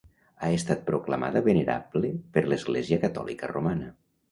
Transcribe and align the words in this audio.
Ha 0.45 0.47
estat 0.59 0.79
proclamada 0.87 1.43
venerable 1.49 2.11
per 2.39 2.45
l'Església 2.49 3.01
Catòlica 3.07 3.55
Romana. 3.55 3.95